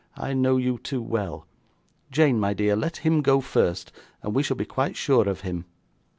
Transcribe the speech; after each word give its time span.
I 0.17 0.33
know 0.33 0.57
you 0.57 0.79
too 0.79 0.99
well. 0.99 1.45
Jane, 2.09 2.39
my 2.39 2.55
dear, 2.55 2.75
let 2.75 2.97
him 3.05 3.21
go 3.21 3.39
first, 3.39 3.91
and 4.23 4.33
we 4.33 4.41
shall 4.41 4.57
be 4.57 4.65
quite 4.65 4.95
sure 4.97 5.29
of 5.29 5.41
him. 5.41 5.65